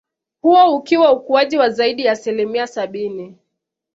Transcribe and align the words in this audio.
Huo 0.41 0.75
ukiwa 0.75 1.11
ukuaji 1.13 1.57
wa 1.57 1.69
zaidi 1.69 2.05
ya 2.05 2.11
asilimia 2.11 2.67
sabini 2.67 3.37